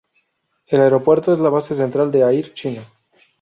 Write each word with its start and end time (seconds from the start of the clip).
El 0.65 0.81
aeropuerto 0.81 1.31
es 1.31 1.37
la 1.37 1.49
base 1.51 1.75
central 1.75 2.09
de 2.11 2.21
Air 2.21 2.55
China. 2.55 2.81